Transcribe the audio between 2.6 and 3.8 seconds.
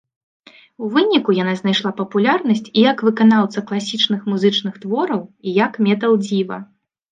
і як выканаўца